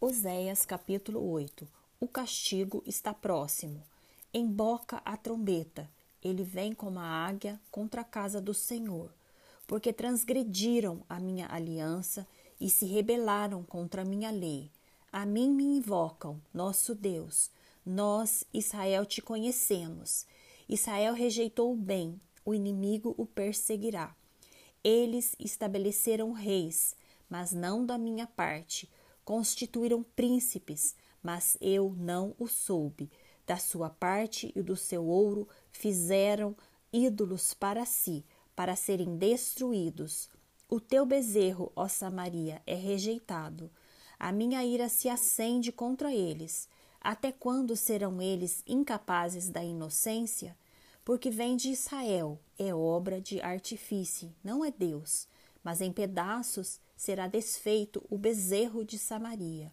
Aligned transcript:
Oséias 0.00 0.64
capítulo 0.64 1.28
8 1.28 1.66
O 1.98 2.06
castigo 2.06 2.84
está 2.86 3.12
próximo. 3.12 3.82
Emboca 4.32 5.02
a 5.04 5.16
trombeta. 5.16 5.90
Ele 6.22 6.44
vem 6.44 6.72
como 6.72 7.00
a 7.00 7.04
águia 7.04 7.60
contra 7.68 8.02
a 8.02 8.04
casa 8.04 8.40
do 8.40 8.54
Senhor, 8.54 9.12
porque 9.66 9.92
transgrediram 9.92 11.02
a 11.08 11.18
minha 11.18 11.48
aliança 11.50 12.24
e 12.60 12.70
se 12.70 12.86
rebelaram 12.86 13.64
contra 13.64 14.02
a 14.02 14.04
minha 14.04 14.30
lei. 14.30 14.70
A 15.10 15.26
mim 15.26 15.50
me 15.50 15.64
invocam, 15.64 16.40
nosso 16.54 16.94
Deus. 16.94 17.50
Nós, 17.84 18.44
Israel, 18.54 19.04
te 19.04 19.20
conhecemos. 19.20 20.26
Israel 20.68 21.12
rejeitou 21.12 21.72
o 21.72 21.76
bem, 21.76 22.20
o 22.44 22.54
inimigo 22.54 23.16
o 23.18 23.26
perseguirá. 23.26 24.14
Eles 24.84 25.34
estabeleceram 25.40 26.30
reis, 26.30 26.94
mas 27.28 27.50
não 27.50 27.84
da 27.84 27.98
minha 27.98 28.28
parte 28.28 28.88
constituíram 29.28 30.02
príncipes, 30.02 30.96
mas 31.22 31.58
eu 31.60 31.94
não 31.98 32.34
o 32.38 32.46
soube. 32.46 33.10
Da 33.46 33.58
sua 33.58 33.90
parte 33.90 34.50
e 34.56 34.62
do 34.62 34.74
seu 34.74 35.04
ouro 35.04 35.46
fizeram 35.70 36.56
ídolos 36.90 37.52
para 37.52 37.84
si, 37.84 38.24
para 38.56 38.74
serem 38.74 39.18
destruídos. 39.18 40.30
O 40.66 40.80
teu 40.80 41.04
bezerro, 41.04 41.70
ó 41.76 41.86
Samaria, 41.88 42.62
é 42.66 42.74
rejeitado. 42.74 43.70
A 44.18 44.32
minha 44.32 44.64
ira 44.64 44.88
se 44.88 45.10
acende 45.10 45.70
contra 45.70 46.10
eles. 46.10 46.66
Até 46.98 47.30
quando 47.30 47.76
serão 47.76 48.22
eles 48.22 48.62
incapazes 48.66 49.50
da 49.50 49.62
inocência? 49.62 50.56
Porque 51.04 51.28
vem 51.28 51.54
de 51.54 51.68
Israel, 51.68 52.40
é 52.58 52.74
obra 52.74 53.20
de 53.20 53.42
artifício, 53.42 54.34
não 54.42 54.64
é 54.64 54.70
Deus 54.70 55.28
mas 55.68 55.82
em 55.82 55.92
pedaços 55.92 56.80
será 56.98 57.28
desfeito 57.28 58.04
o 58.10 58.18
bezerro 58.18 58.84
de 58.84 58.98
Samaria. 58.98 59.72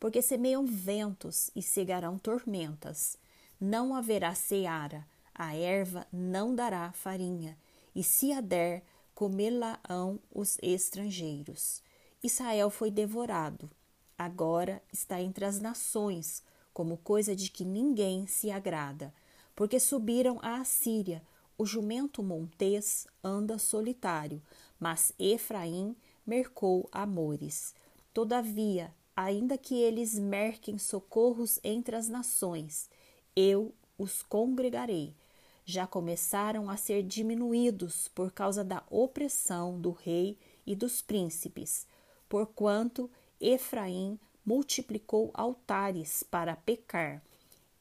Porque 0.00 0.20
semeiam 0.20 0.66
ventos 0.66 1.50
e 1.54 1.62
cegarão 1.62 2.18
tormentas. 2.18 3.16
Não 3.60 3.94
haverá 3.94 4.34
seara, 4.34 5.06
a 5.32 5.54
erva 5.54 6.04
não 6.12 6.54
dará 6.54 6.90
farinha, 6.92 7.56
e 7.94 8.02
se 8.02 8.32
a 8.32 8.40
der, 8.40 8.82
comê-la-ão 9.14 10.18
os 10.34 10.58
estrangeiros. 10.60 11.80
Israel 12.22 12.70
foi 12.70 12.90
devorado, 12.90 13.70
agora 14.16 14.82
está 14.92 15.20
entre 15.20 15.44
as 15.44 15.60
nações, 15.60 16.42
como 16.72 16.96
coisa 16.98 17.34
de 17.34 17.50
que 17.50 17.64
ninguém 17.64 18.26
se 18.26 18.50
agrada, 18.50 19.14
porque 19.54 19.78
subiram 19.78 20.38
a 20.42 20.56
Assíria, 20.56 21.22
o 21.56 21.64
jumento 21.64 22.22
montês 22.22 23.06
anda 23.22 23.58
solitário, 23.58 24.42
mas 24.78 25.12
Efraim 25.18 25.96
mercou 26.28 26.88
amores. 26.92 27.74
Todavia, 28.12 28.94
ainda 29.16 29.56
que 29.56 29.74
eles 29.80 30.18
merquem 30.18 30.76
socorros 30.76 31.58
entre 31.64 31.96
as 31.96 32.08
nações, 32.08 32.90
eu 33.34 33.74
os 33.96 34.22
congregarei. 34.22 35.16
Já 35.64 35.86
começaram 35.86 36.70
a 36.70 36.76
ser 36.76 37.02
diminuídos 37.02 38.08
por 38.08 38.30
causa 38.30 38.62
da 38.62 38.82
opressão 38.90 39.80
do 39.80 39.90
rei 39.90 40.38
e 40.66 40.76
dos 40.76 41.00
príncipes, 41.02 41.86
porquanto 42.28 43.10
Efraim 43.40 44.20
multiplicou 44.44 45.30
altares 45.32 46.22
para 46.22 46.54
pecar. 46.54 47.22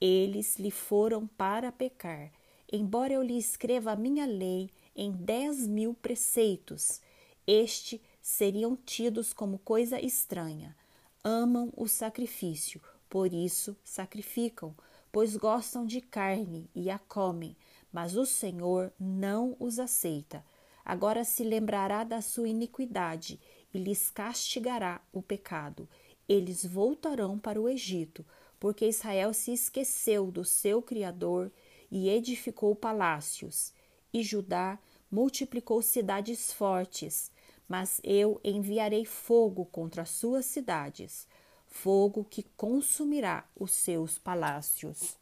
Eles 0.00 0.58
lhe 0.58 0.70
foram 0.70 1.26
para 1.28 1.70
pecar 1.70 2.32
embora 2.72 3.12
eu 3.12 3.22
lhe 3.22 3.36
escreva 3.36 3.92
a 3.92 3.96
minha 3.96 4.24
lei 4.24 4.70
em 4.96 5.12
dez 5.12 5.66
mil 5.66 5.92
preceitos, 5.92 7.02
este 7.46 8.00
seriam 8.22 8.76
tidos 8.76 9.32
como 9.32 9.58
coisa 9.58 10.00
estranha. 10.00 10.76
Amam 11.24 11.72
o 11.76 11.88
sacrifício, 11.88 12.80
por 13.10 13.32
isso 13.32 13.76
sacrificam, 13.84 14.74
pois 15.10 15.36
gostam 15.36 15.84
de 15.84 16.00
carne 16.00 16.70
e 16.74 16.88
a 16.88 16.98
comem, 16.98 17.56
mas 17.92 18.16
o 18.16 18.24
Senhor 18.24 18.92
não 18.98 19.56
os 19.58 19.78
aceita. 19.78 20.44
Agora 20.84 21.24
se 21.24 21.44
lembrará 21.44 22.04
da 22.04 22.22
sua 22.22 22.48
iniquidade 22.48 23.38
e 23.74 23.78
lhes 23.78 24.10
castigará 24.10 25.00
o 25.12 25.20
pecado. 25.20 25.88
Eles 26.28 26.64
voltarão 26.64 27.38
para 27.38 27.60
o 27.60 27.68
Egito, 27.68 28.24
porque 28.58 28.86
Israel 28.86 29.34
se 29.34 29.52
esqueceu 29.52 30.30
do 30.30 30.44
seu 30.44 30.80
Criador 30.80 31.52
e 31.90 32.08
edificou 32.08 32.74
palácios, 32.74 33.72
e 34.12 34.22
Judá 34.22 34.78
multiplicou 35.10 35.82
cidades 35.82 36.52
fortes, 36.52 37.30
mas 37.68 38.00
eu 38.04 38.40
enviarei 38.44 39.04
fogo 39.04 39.64
contra 39.66 40.02
as 40.02 40.10
suas 40.10 40.46
cidades, 40.46 41.26
fogo 41.66 42.24
que 42.24 42.42
consumirá 42.56 43.44
os 43.58 43.72
seus 43.72 44.18
palácios. 44.18 45.18